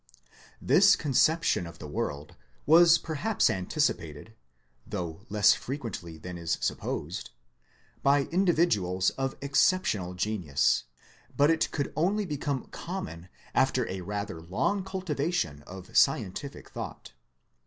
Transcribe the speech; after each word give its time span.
This 0.59 0.95
con 0.95 1.11
ception 1.11 1.69
of 1.69 1.77
the 1.77 1.87
world 1.87 2.35
was 2.65 2.97
perhaps 2.97 3.51
anticipated 3.51 4.33
(though 4.83 5.27
less 5.29 5.53
frequently 5.53 6.17
than 6.17 6.39
is 6.39 6.55
often 6.55 6.63
supposed) 6.63 7.29
by 8.01 8.23
individuals 8.23 9.11
of 9.11 9.35
exceptional 9.41 10.15
genius, 10.15 10.85
but 11.37 11.51
it 11.51 11.69
could 11.69 11.93
only 11.95 12.25
become 12.25 12.65
common 12.71 13.29
after 13.53 13.87
a 13.87 14.01
rather 14.01 14.41
long 14.41 14.83
cultivation 14.83 15.61
of 15.67 15.95
scientific 15.95 16.71
thought. 16.71 17.13